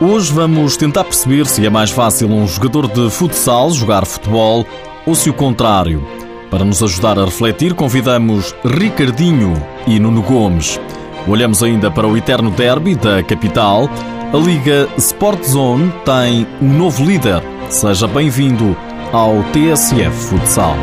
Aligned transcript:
Hoje 0.00 0.32
vamos 0.32 0.76
tentar 0.76 1.02
perceber 1.02 1.44
se 1.46 1.66
é 1.66 1.68
mais 1.68 1.90
fácil 1.90 2.28
um 2.28 2.46
jogador 2.46 2.86
de 2.86 3.10
futsal 3.10 3.68
jogar 3.72 4.06
futebol 4.06 4.64
ou 5.04 5.14
se 5.16 5.28
o 5.28 5.34
contrário. 5.34 6.06
Para 6.48 6.64
nos 6.64 6.80
ajudar 6.80 7.18
a 7.18 7.24
refletir, 7.24 7.74
convidamos 7.74 8.54
Ricardinho 8.64 9.60
e 9.88 9.98
Nuno 9.98 10.22
Gomes. 10.22 10.80
Olhamos 11.26 11.64
ainda 11.64 11.90
para 11.90 12.06
o 12.06 12.16
eterno 12.16 12.52
derby 12.52 12.94
da 12.94 13.24
capital. 13.24 13.90
A 14.32 14.36
Liga 14.36 14.88
Sport 14.98 15.42
Zone 15.44 15.92
tem 16.04 16.46
um 16.62 16.72
novo 16.78 17.04
líder. 17.04 17.42
Seja 17.68 18.06
bem-vindo 18.06 18.76
ao 19.12 19.42
TSF 19.52 20.12
Futsal. 20.12 20.76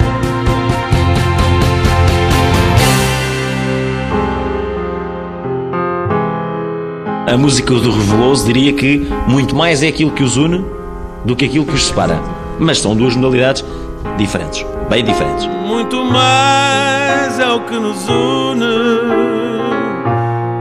A 7.27 7.35
música 7.35 7.73
do 7.73 7.91
Reveloso 7.91 8.45
diria 8.45 8.71
que 8.71 8.99
muito 9.27 9.55
mais 9.55 9.81
é 9.81 9.87
aquilo 9.87 10.11
que 10.11 10.23
os 10.23 10.37
une 10.37 10.63
do 11.25 11.35
que 11.35 11.45
aquilo 11.45 11.65
que 11.65 11.73
os 11.73 11.87
separa. 11.87 12.21
Mas 12.59 12.79
são 12.79 12.95
duas 12.95 13.15
modalidades 13.15 13.65
diferentes, 14.15 14.63
bem 14.87 15.03
diferentes. 15.03 15.47
Muito 15.65 16.05
mais 16.05 17.39
é 17.39 17.51
o 17.51 17.61
que 17.61 17.79
nos 17.79 18.07
une 18.07 18.65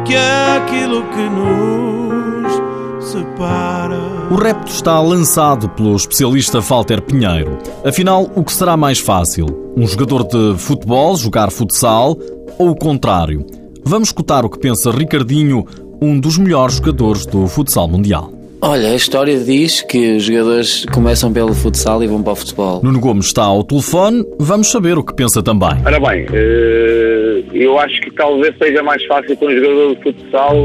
que 0.07 0.17
aquilo 0.17 1.03
que 1.11 1.29
nos 1.29 3.11
separa. 3.11 4.01
O 4.31 4.37
repto 4.37 4.73
está 4.73 4.99
lançado 5.03 5.69
pelo 5.69 5.95
especialista 5.95 6.61
Walter 6.61 7.03
Pinheiro. 7.03 7.59
Afinal, 7.85 8.31
o 8.35 8.43
que 8.43 8.53
será 8.53 8.75
mais 8.75 8.99
fácil? 8.99 9.47
Um 9.77 9.87
jogador 9.87 10.25
de 10.25 10.57
futebol 10.57 11.15
jogar 11.15 11.51
futsal 11.51 12.17
ou 12.59 12.71
o 12.71 12.75
contrário? 12.75 13.45
Vamos 13.85 14.09
escutar 14.09 14.47
o 14.47 14.49
que 14.49 14.59
pensa 14.59 14.91
Ricardinho, 14.91 15.67
um 16.05 16.21
dos 16.21 16.37
melhores 16.37 16.77
jogadores 16.77 17.25
do 17.25 17.47
futsal 17.47 17.89
mundial. 17.89 18.31
Olha, 18.61 18.89
a 18.89 18.95
história 18.95 19.39
diz 19.39 19.83
que 19.83 20.17
os 20.17 20.25
jogadores 20.25 20.87
começam 20.87 21.33
pelo 21.33 21.55
futsal 21.55 22.03
e 22.03 22.07
vão 22.07 22.23
para 22.23 22.33
o 22.33 22.37
futebol. 22.37 22.81
Nuno 22.83 22.99
Gomes 22.99 23.27
está 23.27 23.43
ao 23.43 23.63
telefone, 23.63 24.25
vamos 24.39 24.71
saber 24.71 24.97
o 24.97 25.05
que 25.05 25.15
pensa 25.15 25.43
também. 25.43 25.71
Ora 25.85 26.01
bem, 26.01 26.27
eh, 26.33 27.43
eu 27.53 27.79
acho 27.79 28.01
que 28.01 28.11
talvez 28.13 28.57
seja 28.59 28.83
mais 28.83 29.05
fácil 29.07 29.37
para 29.37 29.49
um 29.49 29.55
jogador 29.55 29.97
de 29.97 30.03
futsal 30.03 30.57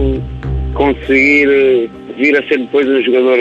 conseguir 0.73 1.49
eh, 1.49 1.89
vir 2.17 2.37
a 2.37 2.47
ser 2.47 2.59
depois 2.59 2.87
um 2.87 3.01
jogador 3.01 3.37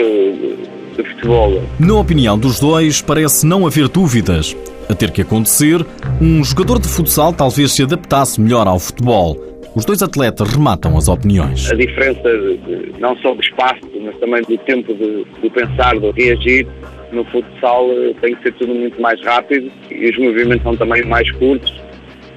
de 0.97 1.03
futebol. 1.03 1.61
Na 1.79 1.93
opinião 1.95 2.37
dos 2.37 2.59
dois, 2.59 3.01
parece 3.01 3.45
não 3.45 3.65
haver 3.65 3.87
dúvidas. 3.87 4.55
A 4.89 4.95
ter 4.95 5.11
que 5.11 5.21
acontecer, 5.21 5.85
um 6.19 6.43
jogador 6.43 6.79
de 6.79 6.87
futsal 6.87 7.31
talvez 7.31 7.73
se 7.73 7.83
adaptasse 7.83 8.41
melhor 8.41 8.67
ao 8.67 8.79
futebol. 8.79 9.37
Os 9.75 9.85
dois 9.85 10.01
atletas 10.01 10.49
rematam 10.49 10.97
as 10.97 11.07
opiniões. 11.07 11.71
A 11.71 11.75
diferença 11.75 12.21
de, 12.21 12.93
não 12.99 13.15
só 13.17 13.33
do 13.33 13.41
espaço, 13.41 13.81
mas 14.01 14.17
também 14.17 14.41
do 14.41 14.57
tempo 14.59 14.93
de, 14.93 15.25
de 15.41 15.49
pensar, 15.49 15.97
de 15.99 16.11
reagir, 16.11 16.67
no 17.11 17.23
futsal 17.25 17.89
eh, 17.91 18.13
tem 18.21 18.35
que 18.35 18.43
ser 18.43 18.53
tudo 18.53 18.73
muito 18.73 18.99
mais 19.01 19.21
rápido 19.23 19.71
e 19.89 20.09
os 20.09 20.17
movimentos 20.17 20.63
são 20.63 20.75
também 20.75 21.03
mais 21.05 21.29
curtos. 21.33 21.73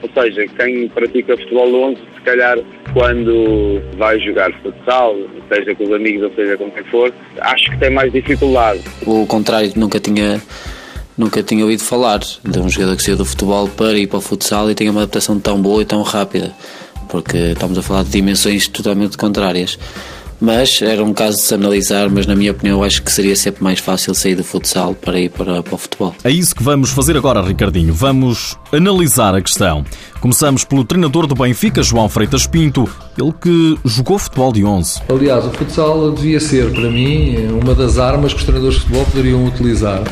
Ou 0.03 0.11
seja, 0.15 0.47
quem 0.59 0.89
pratica 0.89 1.37
futebol 1.37 1.91
11, 1.91 1.97
se 1.97 2.21
calhar 2.23 2.59
quando 2.93 3.81
vai 3.97 4.19
jogar 4.19 4.53
futsal, 4.61 5.17
seja 5.49 5.75
com 5.75 5.85
os 5.85 5.93
amigos 5.93 6.25
ou 6.25 6.35
seja 6.35 6.57
com 6.57 6.71
quem 6.71 6.85
for, 6.85 7.13
acho 7.41 7.71
que 7.71 7.79
tem 7.79 7.91
mais 7.91 8.13
dificuldade. 8.13 8.83
O 9.07 9.27
contrário, 9.27 9.73
nunca 9.77 10.01
tinha 10.01 10.43
nunca 11.17 11.43
tinha 11.43 11.63
ouvido 11.63 11.83
falar 11.85 12.19
de 12.19 12.59
um 12.59 12.69
jogador 12.69 12.97
que 12.97 13.03
saiu 13.03 13.17
do 13.17 13.25
futebol 13.25 13.69
para 13.69 13.93
ir 13.93 14.07
para 14.07 14.19
o 14.19 14.21
futsal 14.21 14.71
e 14.71 14.75
tinha 14.75 14.91
uma 14.91 15.03
adaptação 15.03 15.39
tão 15.39 15.61
boa 15.61 15.83
e 15.83 15.85
tão 15.85 16.03
rápida 16.03 16.53
porque 17.13 17.37
estamos 17.37 17.77
a 17.77 17.83
falar 17.83 18.05
de 18.05 18.11
dimensões 18.11 18.67
totalmente 18.67 19.19
contrárias. 19.19 19.79
Mas 20.41 20.83
era 20.83 21.05
um 21.05 21.13
caso 21.13 21.37
de 21.37 21.43
se 21.45 21.55
analisar, 21.55 22.11
mas 22.11 22.27
na 22.27 22.35
minha 22.35 22.51
opinião 22.51 22.83
acho 22.83 23.01
que 23.01 23.13
seria 23.13 23.37
sempre 23.37 23.63
mais 23.63 23.79
fácil 23.79 24.13
sair 24.13 24.35
do 24.35 24.43
futsal 24.43 24.93
para 24.93 25.21
ir 25.21 25.29
para, 25.29 25.63
para 25.63 25.75
o 25.75 25.79
futebol. 25.79 26.13
É 26.25 26.31
isso 26.31 26.53
que 26.53 26.65
vamos 26.65 26.91
fazer 26.91 27.17
agora, 27.17 27.41
Ricardinho. 27.41 27.95
Vamos 27.95 28.59
analisar 28.73 29.37
a 29.37 29.41
questão. 29.41 29.85
Começamos 30.21 30.65
pelo 30.65 30.85
treinador 30.85 31.29
do 31.29 31.37
Benfica, 31.37 31.81
João 31.81 32.09
Freitas 32.09 32.45
Pinto, 32.45 32.89
ele 33.17 33.33
que 33.41 33.79
jogou 33.85 34.19
futebol 34.19 34.53
de 34.53 34.65
11. 34.65 35.03
Aliás, 35.09 35.45
o 35.45 35.51
futsal 35.51 36.11
devia 36.11 36.41
ser, 36.41 36.73
para 36.73 36.91
mim, 36.91 37.37
uma 37.63 37.75
das 37.75 37.99
armas 37.99 38.33
que 38.33 38.41
os 38.41 38.45
treinadores 38.45 38.79
de 38.79 38.81
futebol 38.83 39.05
poderiam 39.05 39.45
utilizar 39.47 40.03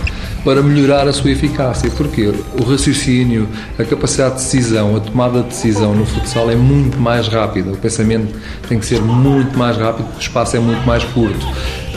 para 0.45 0.63
melhorar 0.63 1.07
a 1.09 1.13
sua 1.13 1.31
eficácia. 1.31 1.91
Porque 1.91 2.33
o 2.59 2.63
raciocínio, 2.63 3.49
a 3.79 3.85
capacidade 3.85 4.37
de 4.37 4.41
decisão, 4.43 4.97
a 4.97 5.01
tomada 5.01 5.43
de 5.43 5.49
decisão 5.49 5.95
no 5.95 6.07
futsal 6.07 6.51
é 6.51 6.57
muito 6.57 6.99
mais 6.99 7.29
rápida. 7.29 7.71
O 7.71 7.77
pensamento 7.77 8.35
tem 8.69 8.79
que 8.79 8.87
ser 8.87 9.01
muito 9.01 9.59
mais 9.59 9.77
rápido, 9.77 10.09
o 10.17 10.21
espaço 10.21 10.57
é 10.57 10.61
muito 10.61 10.87
mais 10.87 11.05
curto. 11.05 11.47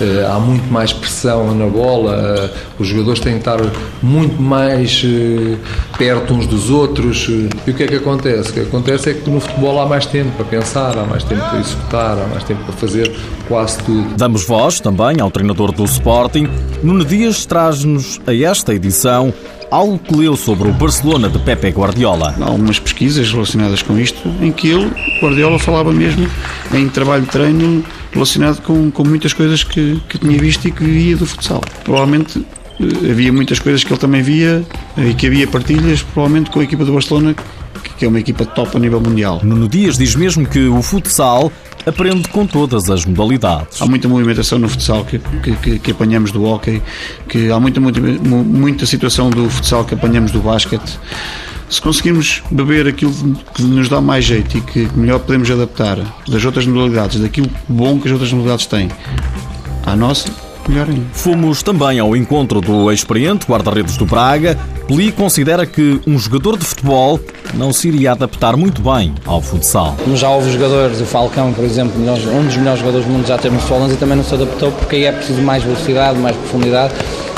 Uh, 0.01 0.27
há 0.27 0.39
muito 0.39 0.71
mais 0.71 0.91
pressão 0.91 1.53
na 1.53 1.67
bola, 1.67 2.49
uh, 2.49 2.49
os 2.79 2.87
jogadores 2.87 3.19
têm 3.19 3.33
que 3.33 3.39
estar 3.39 3.59
muito 4.01 4.41
mais 4.41 5.03
uh, 5.03 5.57
perto 5.97 6.33
uns 6.33 6.47
dos 6.47 6.69
outros. 6.69 7.27
e 7.29 7.71
o 7.71 7.73
que 7.73 7.83
é 7.83 7.87
que 7.87 7.95
acontece? 7.95 8.49
O 8.49 8.53
que 8.53 8.59
acontece 8.61 9.11
é 9.11 9.13
que 9.13 9.29
no 9.29 9.39
futebol 9.39 9.79
há 9.79 9.85
mais 9.85 10.05
tempo 10.05 10.31
para 10.31 10.45
pensar, 10.45 10.97
há 10.97 11.05
mais 11.05 11.23
tempo 11.23 11.47
para 11.47 11.59
executar, 11.59 12.17
há 12.17 12.27
mais 12.27 12.43
tempo 12.43 12.63
para 12.63 12.73
fazer 12.73 13.11
quase 13.47 13.77
tudo. 13.83 14.15
Damos 14.17 14.45
voz 14.45 14.79
também 14.79 15.21
ao 15.21 15.29
treinador 15.29 15.71
do 15.71 15.83
Sporting. 15.85 16.47
Nuno 16.81 17.05
Dias 17.05 17.45
traz-nos 17.45 18.19
a 18.25 18.33
esta 18.33 18.73
edição 18.73 19.33
algo 19.73 19.97
que 19.97 20.15
leu 20.15 20.35
sobre 20.35 20.69
o 20.69 20.71
Barcelona 20.71 21.27
de 21.27 21.39
Pepe 21.39 21.69
Guardiola. 21.69 22.35
Há 22.39 22.45
algumas 22.45 22.77
pesquisas 22.77 23.31
relacionadas 23.31 23.81
com 23.81 23.97
isto, 23.97 24.21
em 24.39 24.51
que 24.51 24.67
ele, 24.67 24.91
Guardiola, 25.19 25.57
falava 25.57 25.91
mesmo 25.91 26.29
em 26.71 26.87
trabalho 26.87 27.23
de 27.23 27.29
treino 27.29 27.83
relacionado 28.11 28.61
com, 28.61 28.91
com 28.91 29.03
muitas 29.03 29.33
coisas 29.33 29.63
que, 29.63 29.99
que 30.07 30.19
tinha 30.19 30.37
visto 30.37 30.67
e 30.67 30.71
que 30.71 30.83
via 30.83 31.17
do 31.17 31.25
futsal. 31.25 31.61
Provavelmente 31.83 32.45
eh, 32.79 33.09
havia 33.09 33.33
muitas 33.33 33.57
coisas 33.57 33.83
que 33.83 33.91
ele 33.91 33.99
também 33.99 34.21
via 34.21 34.63
e 34.95 35.15
que 35.15 35.25
havia 35.25 35.47
partilhas, 35.47 36.03
provavelmente 36.03 36.51
com 36.51 36.59
a 36.59 36.63
equipa 36.63 36.85
do 36.85 36.93
Barcelona, 36.93 37.35
que 38.03 38.05
é 38.05 38.09
uma 38.09 38.19
equipa 38.19 38.45
top 38.45 38.75
a 38.75 38.79
nível 38.81 38.99
mundial. 38.99 39.39
Nuno 39.41 39.69
Dias 39.69 39.97
diz 39.97 40.13
mesmo 40.13 40.45
que 40.45 40.67
o 40.67 40.81
futsal 40.81 41.49
aprende 41.85 42.27
com 42.27 42.45
todas 42.45 42.89
as 42.89 43.05
modalidades. 43.05 43.81
Há 43.81 43.85
muita 43.85 44.09
movimentação 44.09 44.59
no 44.59 44.67
futsal 44.67 45.05
que, 45.05 45.19
que, 45.19 45.79
que 45.79 45.91
apanhamos 45.91 46.29
do 46.29 46.43
hockey, 46.43 46.81
que 47.29 47.49
há 47.49 47.57
muita, 47.61 47.79
muita, 47.79 48.01
muita 48.01 48.85
situação 48.85 49.29
do 49.29 49.49
futsal 49.49 49.85
que 49.85 49.93
apanhamos 49.93 50.33
do 50.33 50.41
basquete. 50.41 50.99
Se 51.69 51.81
conseguirmos 51.81 52.43
beber 52.51 52.89
aquilo 52.89 53.13
que 53.55 53.63
nos 53.63 53.87
dá 53.87 54.01
mais 54.01 54.25
jeito 54.25 54.57
e 54.57 54.61
que 54.61 54.89
melhor 54.97 55.19
podemos 55.19 55.49
adaptar 55.49 55.97
das 56.27 56.43
outras 56.43 56.65
modalidades, 56.65 57.21
daquilo 57.21 57.49
bom 57.69 58.01
que 58.01 58.07
as 58.09 58.11
outras 58.11 58.33
modalidades 58.33 58.65
têm, 58.65 58.89
à 59.85 59.95
nossa, 59.95 60.27
melhor 60.69 60.87
ainda. 60.89 61.05
Fomos 61.13 61.63
também 61.63 61.99
ao 61.99 62.15
encontro 62.15 62.61
do 62.61 62.91
experiente 62.91 63.45
guarda-redes 63.45 63.97
do 63.97 64.05
Braga. 64.05 64.57
Peli 64.87 65.11
considera 65.11 65.65
que 65.65 66.01
um 66.05 66.17
jogador 66.19 66.57
de 66.57 66.65
futebol 66.65 67.19
não 67.53 67.71
se 67.71 67.87
iria 67.87 68.11
adaptar 68.11 68.57
muito 68.57 68.81
bem 68.81 69.13
ao 69.25 69.41
futsal. 69.41 69.95
Como 70.03 70.15
já 70.17 70.29
houve 70.29 70.51
jogadores, 70.51 70.99
o 70.99 71.05
Falcão, 71.05 71.53
por 71.53 71.63
exemplo, 71.63 71.93
um 71.99 72.45
dos 72.45 72.57
melhores 72.57 72.79
jogadores 72.79 73.05
do 73.05 73.11
mundo 73.11 73.27
já 73.27 73.37
temos 73.37 73.61
futebol 73.63 73.89
e 73.91 73.95
também 73.95 74.17
não 74.17 74.23
se 74.23 74.33
adaptou 74.33 74.71
porque 74.71 74.97
aí 74.97 75.03
é 75.05 75.11
preciso 75.11 75.41
mais 75.41 75.63
velocidade, 75.63 76.19
mais 76.19 76.35
profundidade. 76.35 76.93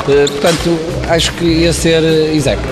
Eh, 0.08 0.26
portanto, 0.28 0.78
acho 1.08 1.32
que 1.32 1.44
ia 1.44 1.72
ser 1.72 2.02
execo. 2.34 2.62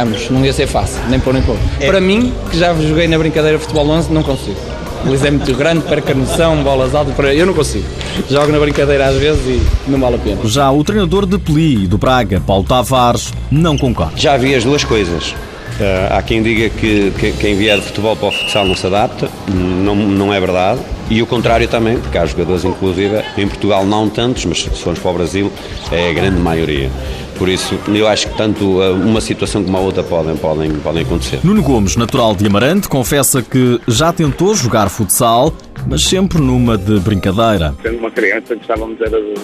Ambos, 0.00 0.30
não 0.30 0.44
ia 0.44 0.52
ser 0.52 0.66
fácil, 0.66 1.00
nem 1.08 1.20
pôr 1.20 1.32
nem 1.32 1.42
pôr. 1.42 1.56
É. 1.78 1.86
Para 1.86 2.00
mim, 2.00 2.32
que 2.50 2.58
já 2.58 2.74
joguei 2.74 3.06
na 3.06 3.18
brincadeira 3.18 3.58
futebol 3.58 3.88
11, 3.88 4.12
não 4.12 4.22
consigo. 4.22 4.56
O 5.04 5.08
Luís 5.08 5.22
é 5.22 5.30
muito 5.30 5.54
grande, 5.54 5.82
perca 5.84 6.14
noção, 6.14 6.62
bolas 6.62 6.94
altas, 6.94 7.14
para 7.14 7.34
eu 7.34 7.44
não 7.44 7.52
consigo. 7.52 7.84
Jogo 8.28 8.50
na 8.50 8.58
brincadeira 8.58 9.06
às 9.06 9.16
vezes 9.16 9.62
e 9.86 9.90
não 9.90 10.00
vale 10.00 10.16
a 10.16 10.18
pena. 10.18 10.40
Já 10.44 10.70
o 10.70 10.82
treinador 10.82 11.26
de 11.26 11.38
Peli 11.38 11.86
do 11.86 11.98
Braga, 11.98 12.40
Paulo 12.40 12.64
Tavares, 12.64 13.32
não 13.50 13.76
concorda. 13.76 14.16
Já 14.16 14.36
vi 14.38 14.54
as 14.54 14.64
duas 14.64 14.82
coisas. 14.82 15.34
Uh, 15.74 16.16
há 16.16 16.22
quem 16.22 16.42
diga 16.42 16.70
que, 16.70 17.10
que, 17.18 17.32
quem 17.32 17.56
vier 17.56 17.78
de 17.78 17.86
futebol 17.86 18.14
para 18.14 18.28
o 18.28 18.32
futsal 18.32 18.64
não 18.64 18.76
se 18.76 18.86
adapta, 18.86 19.28
não, 19.52 19.96
não 19.96 20.32
é 20.32 20.38
verdade. 20.38 20.80
E 21.10 21.20
o 21.20 21.26
contrário 21.26 21.66
também, 21.68 21.98
porque 21.98 22.16
há 22.16 22.24
jogadores, 22.24 22.64
inclusive, 22.64 23.22
em 23.36 23.46
Portugal 23.48 23.84
não 23.84 24.08
tantos, 24.08 24.44
mas 24.44 24.62
se 24.62 24.70
formos 24.70 25.00
para 25.00 25.10
o 25.10 25.14
Brasil, 25.14 25.52
é 25.90 26.10
a 26.10 26.12
grande 26.12 26.40
maioria. 26.40 26.90
Por 27.36 27.48
isso, 27.48 27.78
eu 27.88 28.06
acho 28.06 28.28
que 28.28 28.36
tanto 28.36 28.80
eh, 28.80 28.90
uma 28.90 29.20
situação 29.20 29.64
como 29.64 29.76
a 29.76 29.80
outra 29.80 30.02
podem, 30.02 30.36
podem, 30.36 30.70
podem 30.76 31.02
acontecer. 31.02 31.40
Nuno 31.42 31.62
Gomes, 31.62 31.96
natural 31.96 32.34
de 32.34 32.46
Amarante, 32.46 32.88
confessa 32.88 33.42
que 33.42 33.80
já 33.88 34.12
tentou 34.12 34.54
jogar 34.54 34.88
futsal, 34.88 35.52
mas 35.86 36.04
sempre 36.04 36.40
numa 36.40 36.78
de 36.78 37.00
brincadeira. 37.00 37.74
Sendo 37.82 37.98
uma 37.98 38.10
criança, 38.10 38.54
gostávamos 38.54 39.00
era 39.00 39.20
de 39.20 39.34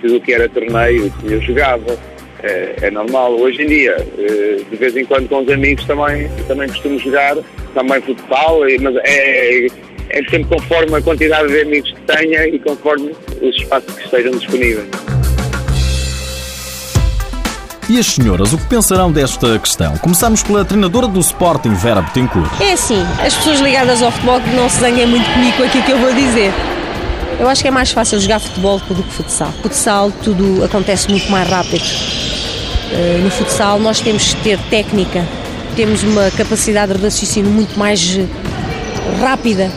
tudo 0.00 0.16
o 0.16 0.20
que 0.20 0.32
era 0.32 0.48
torneio, 0.48 1.10
que 1.20 1.32
eu 1.32 1.40
jogava. 1.40 1.96
É, 2.42 2.76
é, 2.82 2.90
normal. 2.90 3.34
Hoje 3.40 3.62
em 3.62 3.66
dia, 3.66 3.96
eh, 4.18 4.56
de 4.70 4.76
vez 4.76 4.96
em 4.96 5.04
quando 5.04 5.28
com 5.28 5.42
os 5.42 5.48
amigos 5.48 5.84
também, 5.84 6.28
também 6.46 6.68
costumo 6.68 6.98
jogar, 6.98 7.36
também 7.74 8.00
futsal, 8.02 8.60
mas 8.80 8.96
é, 9.04 9.66
é 10.10 10.22
sempre 10.30 10.44
conforme 10.44 10.94
a 10.94 11.02
quantidade 11.02 11.48
de 11.48 11.60
amigos 11.62 11.90
que 11.92 12.00
tenha 12.02 12.46
e 12.46 12.58
conforme 12.58 13.12
os 13.40 13.56
espaços 13.56 13.94
que 13.94 14.04
estejam 14.04 14.32
disponíveis. 14.32 14.88
E 17.88 18.00
as 18.00 18.06
senhoras, 18.06 18.52
o 18.52 18.58
que 18.58 18.66
pensarão 18.66 19.12
desta 19.12 19.56
questão? 19.60 19.96
Começamos 19.98 20.42
pela 20.42 20.64
treinadora 20.64 21.06
do 21.06 21.20
Sporting, 21.20 21.72
Vera 21.74 22.02
Betancourt. 22.02 22.60
É 22.60 22.72
assim, 22.72 23.00
as 23.24 23.32
pessoas 23.36 23.60
ligadas 23.60 24.02
ao 24.02 24.10
futebol 24.10 24.40
que 24.40 24.50
não 24.56 24.68
se 24.68 24.80
zanguem 24.80 25.06
muito 25.06 25.24
comigo 25.32 25.56
com 25.56 25.62
aquilo 25.62 25.84
que 25.84 25.92
eu 25.92 25.98
vou 25.98 26.12
dizer. 26.12 26.52
Eu 27.38 27.48
acho 27.48 27.60
que 27.60 27.68
é 27.68 27.70
mais 27.70 27.90
fácil 27.90 28.18
jogar 28.18 28.40
futebol 28.40 28.78
do 28.78 29.02
que 29.02 29.12
futsal. 29.12 29.52
Futsal 29.62 30.10
tudo 30.22 30.64
acontece 30.64 31.10
muito 31.10 31.30
mais 31.30 31.48
rápido. 31.48 31.84
Eh, 32.92 33.20
no 33.22 33.30
futsal 33.30 33.78
nós 33.78 34.00
temos 34.00 34.32
que 34.32 34.42
ter 34.42 34.58
técnica, 34.70 35.26
temos 35.74 36.02
uma 36.02 36.30
capacidade 36.30 36.94
de 36.94 37.02
raciocínio 37.02 37.50
muito 37.50 37.78
mais 37.78 38.16
eh, 38.18 38.26
rápida. 39.20 39.70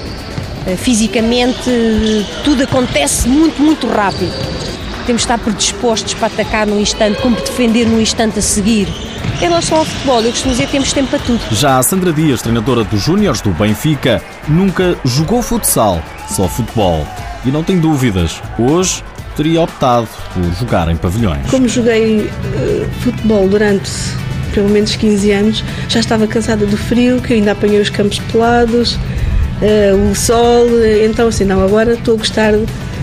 Eh, 0.66 0.78
fisicamente 0.78 1.70
tudo 2.46 2.64
acontece 2.64 3.28
muito, 3.28 3.62
muito 3.62 3.88
rápido. 3.88 4.32
Temos 5.06 5.24
de 5.24 5.26
estar 5.26 5.38
predispostos 5.38 6.14
para 6.14 6.28
atacar 6.28 6.66
num 6.66 6.80
instante, 6.80 7.22
como 7.22 7.36
defender 7.36 7.86
num 7.86 8.00
instante 8.00 8.40
a 8.40 8.42
seguir. 8.42 8.88
Em 9.38 9.48
relação 9.48 9.80
ao 9.80 9.86
futebol, 9.86 10.22
eu 10.22 10.32
costumo 10.32 10.52
dizer 10.52 10.68
que 10.68 10.74
temos 10.74 10.94
tempo 10.94 11.10
para 11.10 11.20
tudo. 11.20 11.42
Já 11.52 11.78
a 11.78 11.84
Sandra 11.84 12.14
Dias, 12.14 12.42
treinadora 12.42 12.84
dos 12.84 13.02
Júniores 13.02 13.42
do 13.42 13.50
Benfica, 13.52 14.22
nunca 14.48 14.98
jogou 15.04 15.42
futsal, 15.42 16.02
só 16.30 16.48
futebol. 16.48 17.06
E 17.46 17.52
não 17.52 17.64
tem 17.64 17.80
dúvidas, 17.80 18.42
hoje 18.58 19.04
teria 19.36 19.62
optado 19.62 20.08
por 20.34 20.44
jogar 20.60 20.90
em 20.90 20.98
pavilhões. 20.98 21.50
Como 21.50 21.68
joguei 21.68 22.22
uh, 22.22 22.90
futebol 23.02 23.48
durante 23.48 23.90
pelo 24.54 24.70
menos 24.70 24.96
15 24.96 25.32
anos, 25.32 25.64
já 25.88 26.00
estava 26.00 26.28
cansada 26.28 26.66
do 26.66 26.76
frio, 26.76 27.22
que 27.22 27.34
ainda 27.34 27.52
apanhei 27.52 27.80
os 27.80 27.90
campos 27.90 28.20
pelados, 28.32 28.96
uh, 28.96 30.12
o 30.12 30.16
sol, 30.16 30.68
então 31.06 31.28
assim, 31.28 31.46
não, 31.46 31.64
agora 31.64 31.94
estou 31.94 32.16
a 32.16 32.18
gostar 32.18 32.54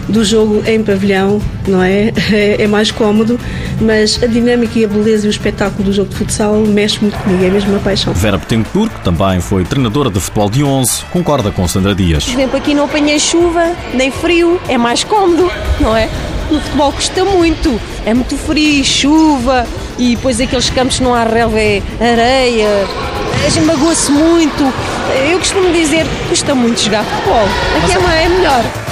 do 0.08 0.24
jogo 0.24 0.62
em 0.66 0.82
pavilhão, 0.82 1.40
não 1.66 1.82
é? 1.84 2.12
É 2.58 2.66
mais 2.66 2.90
cómodo, 2.90 3.38
mas 3.80 4.22
a 4.22 4.26
dinâmica 4.26 4.78
e 4.78 4.84
a 4.84 4.88
beleza 4.88 5.26
e 5.26 5.28
o 5.28 5.30
espetáculo 5.30 5.84
do 5.84 5.92
jogo 5.92 6.10
de 6.10 6.16
futsal 6.16 6.54
mexe 6.66 6.98
muito 7.00 7.16
comigo, 7.18 7.44
é 7.44 7.50
mesmo 7.50 7.70
uma 7.70 7.80
paixão. 7.80 8.12
Vera 8.12 8.38
Betancourt, 8.38 8.92
que 8.92 9.00
também 9.04 9.40
foi 9.40 9.64
treinadora 9.64 10.10
de 10.10 10.20
futebol 10.20 10.50
de 10.50 10.62
11, 10.62 11.04
concorda 11.12 11.50
com 11.50 11.66
Sandra 11.66 11.94
Dias. 11.94 12.24
Por 12.24 12.32
exemplo, 12.32 12.56
aqui 12.56 12.74
não 12.74 12.84
apanhei 12.84 13.18
chuva, 13.18 13.72
nem 13.94 14.10
frio, 14.10 14.60
é 14.68 14.78
mais 14.78 15.04
cómodo, 15.04 15.50
não 15.80 15.96
é? 15.96 16.08
No 16.50 16.60
futebol 16.60 16.92
custa 16.92 17.24
muito, 17.24 17.80
é 18.04 18.14
muito 18.14 18.36
frio, 18.36 18.84
chuva 18.84 19.66
e 19.98 20.14
depois 20.14 20.40
aqueles 20.40 20.70
campos 20.70 21.00
não 21.00 21.12
há 21.12 21.24
relva, 21.24 21.58
é 21.58 21.82
areia, 22.00 22.68
a 23.44 23.48
gente 23.48 23.64
magoa-se 23.66 24.10
muito. 24.12 24.72
Eu 25.28 25.38
costumo 25.38 25.72
dizer 25.72 26.04
que 26.04 26.28
custa 26.28 26.54
muito 26.54 26.80
jogar 26.80 27.04
futebol, 27.04 27.48
aqui 27.82 27.92
é, 27.92 28.24
é 28.24 28.28
melhor. 28.28 28.85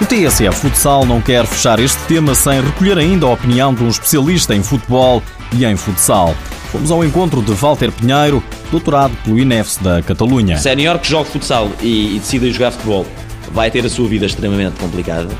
O 0.00 0.06
TSF 0.06 0.60
Futsal 0.60 1.04
não 1.04 1.20
quer 1.20 1.44
fechar 1.44 1.80
este 1.80 1.98
tema 2.04 2.32
sem 2.32 2.60
recolher 2.62 2.98
ainda 2.98 3.26
a 3.26 3.30
opinião 3.30 3.74
de 3.74 3.82
um 3.82 3.88
especialista 3.88 4.54
em 4.54 4.62
futebol 4.62 5.20
e 5.52 5.64
em 5.64 5.76
futsal. 5.76 6.36
Fomos 6.70 6.92
ao 6.92 7.04
encontro 7.04 7.42
de 7.42 7.50
Walter 7.52 7.90
Pinheiro, 7.90 8.40
doutorado 8.70 9.12
pelo 9.24 9.40
INEFS 9.40 9.78
da 9.78 10.00
Catalunha. 10.00 10.56
Sénior 10.56 11.00
que 11.00 11.08
joga 11.08 11.28
futsal 11.28 11.68
e, 11.82 12.14
e 12.14 12.18
decide 12.20 12.52
jogar 12.52 12.70
futebol 12.70 13.04
vai 13.50 13.72
ter 13.72 13.84
a 13.84 13.90
sua 13.90 14.08
vida 14.08 14.26
extremamente 14.26 14.78
complicada 14.78 15.34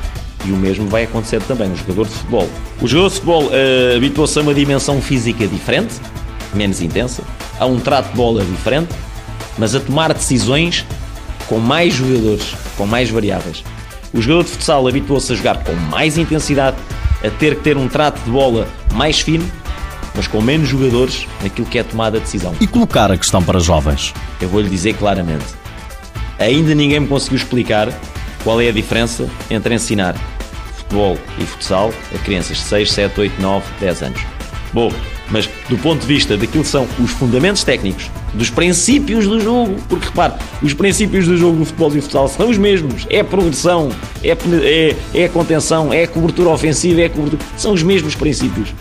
e 0.45 0.51
o 0.51 0.57
mesmo 0.57 0.89
vai 0.89 1.03
acontecer 1.03 1.41
também 1.43 1.69
no 1.69 1.77
jogador 1.77 2.05
de 2.07 2.13
futebol. 2.15 2.49
O 2.81 2.87
jogador 2.87 3.07
de 3.07 3.15
futebol 3.15 3.43
uh, 3.45 3.95
habituou-se 3.95 4.37
a 4.37 4.41
uma 4.41 4.53
dimensão 4.53 5.01
física 5.01 5.47
diferente, 5.47 5.95
menos 6.53 6.81
intensa, 6.81 7.23
a 7.57 7.65
um 7.65 7.79
trato 7.79 8.09
de 8.09 8.15
bola 8.17 8.43
diferente, 8.43 8.93
mas 9.57 9.73
a 9.73 9.79
tomar 9.79 10.13
decisões 10.13 10.85
com 11.47 11.59
mais 11.59 11.93
jogadores, 11.93 12.53
com 12.75 12.85
mais 12.85 13.09
variáveis. 13.09 13.63
O 14.13 14.21
jogador 14.21 14.43
de 14.43 14.49
futsal 14.51 14.87
habituou-se 14.87 15.31
a 15.31 15.35
jogar 15.35 15.63
com 15.63 15.73
mais 15.73 16.17
intensidade, 16.17 16.77
a 17.23 17.29
ter 17.29 17.55
que 17.55 17.61
ter 17.61 17.77
um 17.77 17.87
trato 17.87 18.19
de 18.23 18.31
bola 18.31 18.67
mais 18.93 19.19
fino, 19.19 19.49
mas 20.15 20.27
com 20.27 20.41
menos 20.41 20.67
jogadores 20.67 21.27
naquilo 21.43 21.67
que 21.67 21.77
é 21.77 21.83
tomada 21.83 22.17
a 22.17 22.21
decisão. 22.21 22.55
E 22.59 22.67
colocar 22.67 23.11
a 23.11 23.17
questão 23.17 23.41
para 23.43 23.59
jovens? 23.59 24.13
Eu 24.41 24.49
vou-lhe 24.49 24.69
dizer 24.69 24.95
claramente. 24.95 25.45
Ainda 26.39 26.73
ninguém 26.73 27.01
me 27.01 27.07
conseguiu 27.07 27.37
explicar 27.37 27.89
qual 28.43 28.59
é 28.59 28.69
a 28.69 28.71
diferença 28.71 29.29
entre 29.49 29.75
ensinar 29.75 30.15
futebol 30.77 31.17
e 31.37 31.43
futsal 31.43 31.93
a 32.13 32.17
crianças 32.19 32.57
de 32.57 32.63
6, 32.63 32.91
7, 32.91 33.19
8, 33.19 33.41
9, 33.41 33.65
10 33.79 34.03
anos. 34.03 34.21
Bom, 34.73 34.91
mas 35.31 35.49
do 35.69 35.77
ponto 35.77 36.01
de 36.01 36.07
vista 36.07 36.37
daquilo 36.37 36.63
que 36.63 36.69
são 36.69 36.87
os 36.99 37.11
fundamentos 37.11 37.63
técnicos, 37.63 38.09
dos 38.33 38.49
princípios 38.49 39.27
do 39.27 39.39
jogo, 39.39 39.75
porque 39.87 40.05
repare, 40.05 40.33
os 40.61 40.73
princípios 40.73 41.27
do 41.27 41.37
jogo 41.37 41.57
no 41.57 41.65
futebol 41.65 41.95
e 41.95 42.01
futsal 42.01 42.27
são 42.27 42.49
os 42.49 42.57
mesmos: 42.57 43.05
é 43.09 43.23
progressão, 43.23 43.89
é, 44.23 44.35
é, 44.63 44.95
é 45.13 45.27
contenção, 45.27 45.93
é 45.93 46.05
cobertura 46.07 46.49
ofensiva, 46.49 47.01
é 47.01 47.09
cobertura. 47.09 47.41
São 47.57 47.73
os 47.73 47.83
mesmos 47.83 48.15
princípios, 48.15 48.73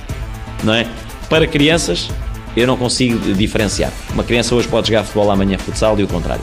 não 0.62 0.74
é? 0.74 0.86
Para 1.28 1.46
crianças, 1.46 2.08
eu 2.56 2.66
não 2.66 2.76
consigo 2.76 3.34
diferenciar. 3.34 3.92
Uma 4.12 4.24
criança 4.24 4.54
hoje 4.54 4.66
pode 4.66 4.88
jogar 4.88 5.04
futebol 5.04 5.30
amanhã 5.30 5.58
futsal 5.58 5.98
e 5.98 6.02
o 6.02 6.08
contrário. 6.08 6.42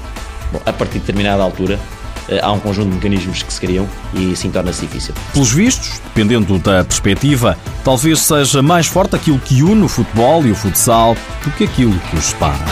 Bom, 0.51 0.62
a 0.66 0.72
partir 0.72 0.94
de 0.94 1.00
determinada 1.00 1.42
altura, 1.42 1.80
eh, 2.30 2.40
há 2.42 2.51
um 2.51 2.60
conjunto 2.60 2.90
de 2.90 2.96
mecanismos 2.96 3.44
que 3.44 3.51
se 3.51 3.60
criam 3.60 3.88
e 4.13 4.31
assim 4.31 4.50
torna-se 4.50 4.81
difícil. 4.81 5.13
Pelos 5.34 5.51
vistos, 5.51 6.00
dependendo 6.06 6.58
da 6.60 6.84
perspectiva, 6.84 7.58
talvez 7.86 8.20
seja 8.20 8.64
mais 8.64 8.88
forte 8.88 9.16
aquilo 9.16 9.38
que 9.38 9.62
une 9.62 9.84
o 9.84 9.88
futebol 9.88 10.44
e 10.44 10.52
o 10.52 10.56
futsal 10.56 11.16
do 11.44 11.52
que 11.52 11.64
aquilo 11.64 11.98
que 12.00 12.18
os 12.18 12.26
separa. 12.26 12.66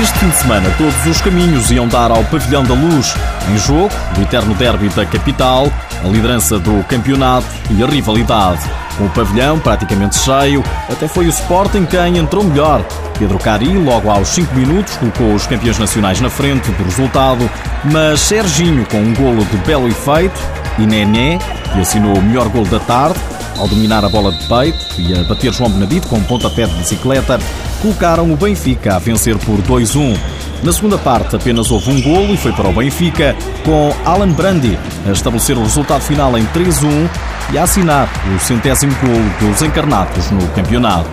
Este 0.00 0.18
fim 0.20 0.28
de 0.28 0.36
semana, 0.36 0.70
todos 0.78 1.06
os 1.06 1.20
caminhos 1.20 1.72
iam 1.72 1.88
dar 1.88 2.12
ao 2.12 2.22
Pavilhão 2.26 2.62
da 2.62 2.74
Luz. 2.74 3.16
Em 3.52 3.58
jogo, 3.58 3.90
o 4.16 4.22
eterno 4.22 4.54
derby 4.54 4.88
da 4.90 5.04
capital, 5.04 5.66
a 6.04 6.06
liderança 6.06 6.56
do 6.56 6.84
campeonato 6.84 7.48
e 7.72 7.82
a 7.82 7.86
rivalidade. 7.86 8.62
Com 8.98 9.06
o 9.06 9.10
pavilhão 9.10 9.60
praticamente 9.60 10.18
cheio, 10.18 10.62
até 10.90 11.06
foi 11.06 11.26
o 11.26 11.28
Sporting 11.28 11.86
quem 11.86 12.18
entrou 12.18 12.42
melhor. 12.42 12.84
Pedro 13.16 13.38
Cari, 13.38 13.78
logo 13.78 14.10
aos 14.10 14.28
5 14.28 14.52
minutos, 14.54 14.96
colocou 14.96 15.34
os 15.34 15.46
campeões 15.46 15.78
nacionais 15.78 16.20
na 16.20 16.28
frente 16.28 16.68
do 16.72 16.82
resultado, 16.82 17.48
mas 17.84 18.20
Serginho, 18.20 18.84
com 18.86 18.98
um 18.98 19.14
golo 19.14 19.44
de 19.44 19.56
belo 19.58 19.88
efeito, 19.88 20.38
e 20.78 20.82
Nené, 20.86 21.38
que 21.72 21.80
assinou 21.80 22.16
o 22.16 22.22
melhor 22.22 22.48
golo 22.48 22.66
da 22.66 22.80
tarde, 22.80 23.18
ao 23.56 23.68
dominar 23.68 24.04
a 24.04 24.08
bola 24.08 24.32
de 24.32 24.44
peito 24.46 24.78
e 24.98 25.14
a 25.14 25.22
bater 25.24 25.52
João 25.52 25.70
Benedito 25.70 26.08
com 26.08 26.16
um 26.16 26.24
pontapé 26.24 26.66
de 26.66 26.74
bicicleta, 26.74 27.38
colocaram 27.82 28.32
o 28.32 28.36
Benfica 28.36 28.96
a 28.96 28.98
vencer 28.98 29.36
por 29.38 29.58
2-1. 29.62 30.16
Na 30.62 30.72
segunda 30.72 30.98
parte 30.98 31.36
apenas 31.36 31.70
houve 31.70 31.90
um 31.90 32.02
golo 32.02 32.34
e 32.34 32.36
foi 32.36 32.52
para 32.52 32.68
o 32.68 32.72
Benfica, 32.72 33.36
com 33.64 33.94
Alan 34.04 34.32
Brandi 34.32 34.76
a 35.06 35.12
estabelecer 35.12 35.56
o 35.56 35.62
resultado 35.62 36.00
final 36.00 36.36
em 36.36 36.44
3-1 36.46 37.08
e 37.52 37.58
a 37.58 37.62
assinar 37.62 38.08
o 38.34 38.40
centésimo 38.40 38.92
golo 39.00 39.52
dos 39.52 39.62
encarnados 39.62 40.30
no 40.32 40.44
campeonato. 40.48 41.08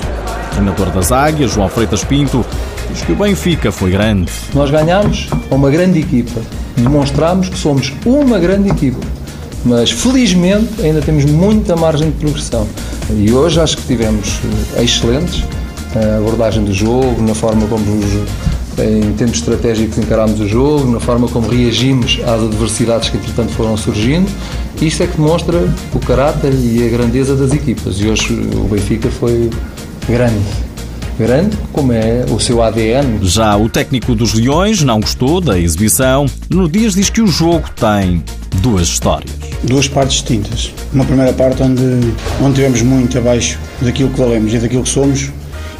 O 0.47 0.50
treinador 0.56 0.89
das 0.89 1.11
Águias, 1.11 1.52
João 1.52 1.69
Freitas 1.69 2.04
Pinto, 2.04 2.44
diz 2.90 3.04
que 3.04 3.11
o 3.11 3.16
Benfica 3.16 3.71
foi 3.71 3.92
grande. 3.92 4.31
Nós 4.54 4.71
ganhamos 4.71 5.30
a 5.52 5.56
uma 5.56 5.69
grande 5.69 5.99
equipa, 5.99 6.42
demonstramos 6.75 7.47
que 7.47 7.57
somos 7.57 7.94
uma 8.04 8.40
grande 8.40 8.69
equipa, 8.69 9.06
mas 9.64 9.92
felizmente 9.92 10.81
ainda 10.81 11.02
temos 11.02 11.23
muita 11.23 11.75
margem 11.75 12.09
de 12.09 12.18
progressão. 12.18 12.68
E 13.11 13.31
hoje 13.31 13.61
acho 13.61 13.78
que 13.78 13.83
tivemos 13.83 14.40
eh, 14.75 14.83
excelentes 14.83 15.44
a 15.95 16.18
abordagem 16.18 16.64
do 16.64 16.73
jogo, 16.73 17.21
na 17.21 17.35
forma 17.35 17.68
como 17.68 17.83
os 17.99 18.55
em 18.78 19.14
termos 19.14 19.38
estratégicos 19.38 19.98
encarámos 19.98 20.40
o 20.40 20.48
jogo, 20.48 20.92
na 20.92 21.00
forma 21.00 21.28
como 21.28 21.48
reagimos 21.48 22.20
às 22.24 22.42
adversidades 22.42 23.10
que 23.10 23.18
entretanto 23.18 23.52
foram 23.54 23.78
surgindo. 23.78 24.30
Isto 24.82 25.04
é 25.04 25.08
que 25.08 25.18
demonstra 25.18 25.74
o 25.94 26.00
caráter 26.00 26.54
e 26.54 26.86
a 26.86 26.90
grandeza 26.90 27.36
das 27.36 27.54
equipas. 27.54 28.00
E 28.00 28.08
hoje 28.08 28.34
o 28.34 28.68
Benfica 28.68 29.10
foi 29.10 29.50
grande. 30.08 30.66
Grande, 31.18 31.58
como 31.72 31.94
é 31.94 32.26
o 32.30 32.38
seu 32.42 32.62
ADN. 32.62 33.20
Já 33.22 33.56
o 33.56 33.70
técnico 33.70 34.14
dos 34.14 34.34
Leões 34.34 34.82
não 34.84 35.00
gostou 35.00 35.40
da 35.40 35.58
exibição. 35.58 36.26
No 36.50 36.68
Dias 36.68 36.94
diz 36.94 37.10
que 37.10 37.22
o 37.22 37.28
jogo 37.28 37.70
tem 37.74 38.22
duas 38.56 38.90
histórias. 38.90 39.32
Duas 39.64 39.88
partes 39.88 40.18
distintas. 40.18 40.74
Uma 40.92 41.06
primeira 41.06 41.32
parte 41.32 41.64
onde, 41.64 41.82
onde 42.42 42.56
tivemos 42.56 42.82
muito 42.82 43.18
abaixo 43.18 43.58
daquilo 43.82 44.10
que 44.10 44.20
valemos 44.20 44.54
e 44.54 44.60
daquilo 44.60 44.84
que 44.84 44.90
somos 44.90 45.30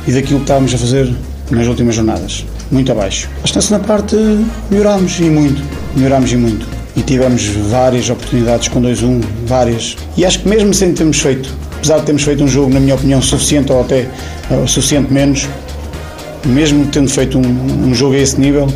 e 0.08 0.14
daquilo 0.14 0.40
que 0.40 0.46
estávamos 0.46 0.74
a 0.74 0.78
fazer 0.78 1.14
nas 1.52 1.68
últimas 1.68 1.96
jornadas 1.96 2.46
muito 2.72 2.92
abaixo. 2.92 3.30
Mas 3.42 3.54
na 3.54 3.62
segunda 3.62 3.86
parte 3.86 4.16
melhorámos 4.70 5.20
e 5.20 5.24
muito, 5.24 5.62
melhorámos 5.96 6.32
e 6.32 6.38
muito. 6.38 6.66
E 6.96 7.02
tivemos 7.02 7.46
várias 7.70 8.10
oportunidades 8.10 8.68
com 8.70 8.82
2-1, 8.82 9.22
várias. 9.46 9.98
E 10.16 10.26
acho 10.26 10.40
que 10.40 10.48
mesmo 10.48 10.74
sem 10.74 10.94
termos 10.94 11.20
feito, 11.20 11.54
apesar 11.76 12.00
de 12.00 12.06
termos 12.06 12.24
feito 12.24 12.44
um 12.44 12.48
jogo, 12.48 12.74
na 12.74 12.80
minha 12.80 12.96
opinião, 12.96 13.22
suficiente 13.22 13.72
ou 13.72 13.82
até 13.82 14.08
uh, 14.50 14.68
suficiente 14.68 15.12
menos, 15.12 15.48
mesmo 16.46 16.86
tendo 16.88 17.10
feito 17.10 17.38
um, 17.38 17.90
um 17.90 17.94
jogo 17.94 18.16
a 18.16 18.18
esse 18.18 18.40
nível, 18.40 18.68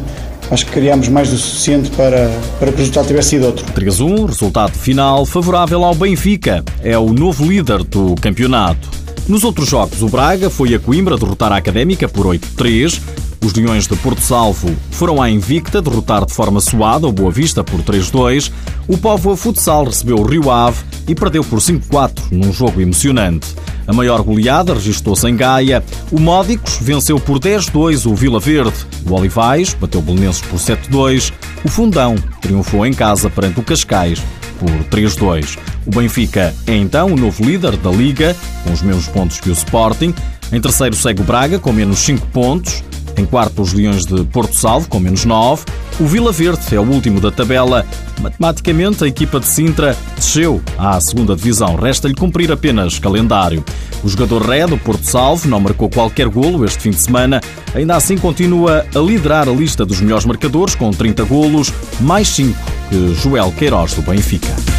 acho 0.52 0.66
que 0.66 0.72
criámos 0.74 1.08
mais 1.08 1.30
do 1.30 1.38
suficiente 1.38 1.90
para, 1.92 2.30
para 2.60 2.72
que 2.72 2.76
o 2.76 2.78
resultado 2.80 3.08
tivesse 3.08 3.30
sido 3.30 3.46
outro. 3.46 3.66
3-1, 3.74 4.28
resultado 4.28 4.74
final 4.74 5.26
favorável 5.26 5.84
ao 5.84 5.96
Benfica. 5.96 6.64
É 6.84 6.98
o 6.98 7.14
novo 7.14 7.46
líder 7.46 7.84
do 7.84 8.16
campeonato. 8.16 8.90
Nos 9.28 9.44
outros 9.44 9.70
jogos, 9.70 10.02
o 10.02 10.10
Braga 10.10 10.50
foi 10.50 10.74
a 10.74 10.80
Coimbra 10.80 11.16
derrotar 11.16 11.52
a 11.52 11.58
Académica 11.58 12.10
por 12.10 12.26
8-3. 12.26 13.00
Os 13.44 13.54
Leões 13.54 13.88
de 13.88 13.96
Porto 13.96 14.22
Salvo 14.22 14.76
foram 14.92 15.22
à 15.22 15.30
Invicta 15.30 15.82
derrotar 15.82 16.26
de 16.26 16.34
forma 16.34 16.60
suada 16.60 17.08
o 17.08 17.12
Boa 17.12 17.32
Vista 17.32 17.64
por 17.64 17.82
3-2. 17.82 18.52
O 18.88 18.98
Povo 18.98 19.36
Futsal 19.36 19.86
recebeu 19.86 20.18
o 20.18 20.26
Rio 20.26 20.52
Ave 20.52 20.84
e 21.08 21.16
perdeu 21.16 21.44
por 21.44 21.60
5-4 21.60 22.32
num 22.32 22.52
jogo 22.52 22.82
emocionante. 22.82 23.56
A 23.88 23.94
maior 23.94 24.22
goleada 24.22 24.74
registrou-se 24.74 25.28
em 25.28 25.36
Gaia. 25.36 25.84
O 26.12 26.20
Módicos 26.20 26.78
venceu 26.82 27.20
por 27.20 27.40
10-2 27.40 28.06
o 28.06 28.14
Vila 28.14 28.40
Verde. 28.40 28.76
O 29.08 29.14
Olivais 29.14 29.74
bateu 29.74 30.02
Belenenses 30.02 30.42
por 30.42 30.60
7-2. 30.60 31.34
O 31.64 31.70
Fundão 31.70 32.16
triunfou 32.42 32.86
em 32.86 32.94
casa 32.94 33.30
perante 33.30 33.60
o 33.60 33.64
Cascais 33.64 34.22
por 34.60 34.70
3-2. 34.92 35.58
O 35.88 35.90
Benfica 35.90 36.54
é 36.68 36.76
então 36.76 37.14
o 37.14 37.16
novo 37.16 37.44
líder 37.44 37.78
da 37.78 37.90
Liga, 37.90 38.36
com 38.64 38.74
os 38.74 38.82
mesmos 38.82 39.08
pontos 39.08 39.40
que 39.40 39.50
o 39.50 39.54
Sporting. 39.54 40.14
Em 40.52 40.62
terceiro 40.62 40.96
segue 40.96 41.22
o 41.22 41.24
Braga, 41.24 41.58
com 41.58 41.72
menos 41.72 42.00
5 42.00 42.28
pontos. 42.28 42.84
Em 43.20 43.26
quarto, 43.26 43.62
os 43.62 43.74
Leões 43.74 44.06
de 44.06 44.24
Porto 44.24 44.56
Salvo, 44.56 44.88
com 44.88 44.98
menos 44.98 45.26
9. 45.26 45.66
O 46.00 46.06
Vila 46.06 46.32
Verde 46.32 46.74
é 46.74 46.80
o 46.80 46.90
último 46.90 47.20
da 47.20 47.30
tabela. 47.30 47.86
Matematicamente, 48.22 49.04
a 49.04 49.08
equipa 49.08 49.42
de 49.42 49.46
Sintra 49.46 49.94
desceu 50.16 50.62
à 50.78 51.02
segunda 51.02 51.36
divisão. 51.36 51.76
Resta-lhe 51.76 52.16
cumprir 52.16 52.50
apenas 52.50 52.98
calendário. 52.98 53.62
O 54.02 54.08
jogador 54.08 54.44
Ré 54.44 54.66
do 54.66 54.78
Porto 54.78 55.04
Salvo 55.04 55.50
não 55.50 55.60
marcou 55.60 55.90
qualquer 55.90 56.30
golo 56.30 56.64
este 56.64 56.80
fim 56.80 56.92
de 56.92 57.02
semana. 57.02 57.42
Ainda 57.76 57.98
assim, 57.98 58.18
continua 58.18 58.86
a 58.96 59.00
liderar 59.00 59.50
a 59.50 59.52
lista 59.52 59.86
dos 59.86 60.00
melhores 60.00 60.24
marcadores, 60.24 60.74
com 60.74 60.90
30 60.90 61.26
golos, 61.26 61.74
mais 62.00 62.30
5 62.30 62.58
que 62.90 63.16
Joel 63.16 63.52
Queiroz 63.52 63.96
do 63.96 64.02
Benfica. 64.02 64.79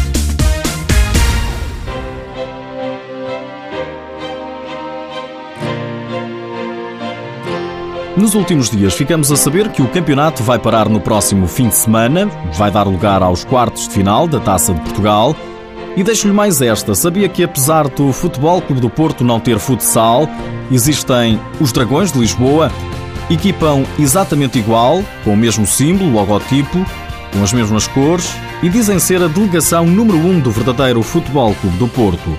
Nos 8.21 8.35
últimos 8.35 8.69
dias 8.69 8.93
ficamos 8.93 9.31
a 9.31 9.35
saber 9.35 9.69
que 9.69 9.81
o 9.81 9.87
campeonato 9.87 10.43
vai 10.43 10.59
parar 10.59 10.87
no 10.87 11.01
próximo 11.01 11.47
fim 11.47 11.69
de 11.69 11.75
semana, 11.75 12.27
vai 12.53 12.69
dar 12.69 12.83
lugar 12.83 13.23
aos 13.23 13.43
quartos 13.43 13.87
de 13.87 13.95
final 13.95 14.27
da 14.27 14.39
Taça 14.39 14.75
de 14.75 14.79
Portugal. 14.81 15.35
E 15.97 16.03
deixo-lhe 16.03 16.31
mais 16.31 16.61
esta: 16.61 16.93
sabia 16.93 17.27
que 17.27 17.43
apesar 17.43 17.87
do 17.87 18.13
Futebol 18.13 18.61
Clube 18.61 18.79
do 18.79 18.91
Porto 18.91 19.23
não 19.23 19.39
ter 19.39 19.57
futsal, 19.57 20.29
existem 20.71 21.39
os 21.59 21.71
Dragões 21.71 22.11
de 22.11 22.19
Lisboa, 22.19 22.71
equipam 23.27 23.83
exatamente 23.97 24.59
igual, 24.59 25.03
com 25.23 25.33
o 25.33 25.37
mesmo 25.37 25.65
símbolo, 25.65 26.11
logotipo, 26.11 26.85
com 27.33 27.41
as 27.41 27.51
mesmas 27.51 27.87
cores 27.87 28.31
e 28.61 28.69
dizem 28.69 28.99
ser 28.99 29.23
a 29.23 29.27
delegação 29.27 29.87
número 29.87 30.19
um 30.19 30.39
do 30.39 30.51
verdadeiro 30.51 31.01
Futebol 31.01 31.55
Clube 31.55 31.77
do 31.77 31.87
Porto. 31.87 32.37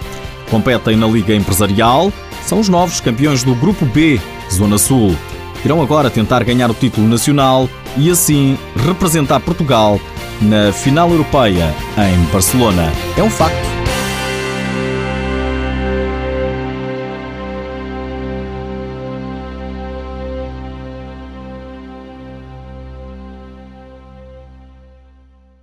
Competem 0.48 0.96
na 0.96 1.08
Liga 1.08 1.34
Empresarial, 1.34 2.12
são 2.44 2.60
os 2.60 2.68
novos 2.68 3.00
campeões 3.00 3.42
do 3.42 3.56
Grupo 3.56 3.84
B, 3.84 4.20
Zona 4.48 4.78
Sul 4.78 5.16
irão 5.64 5.82
agora 5.82 6.10
tentar 6.10 6.44
ganhar 6.44 6.70
o 6.70 6.74
título 6.74 7.08
nacional 7.08 7.68
e 7.96 8.10
assim 8.10 8.58
representar 8.76 9.40
Portugal 9.40 10.00
na 10.40 10.72
final 10.72 11.10
europeia 11.10 11.74
em 11.98 12.32
Barcelona. 12.32 12.92
É 13.16 13.22
um 13.22 13.30
facto. 13.30 13.71